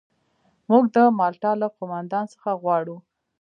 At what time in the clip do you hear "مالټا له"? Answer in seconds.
1.17-1.67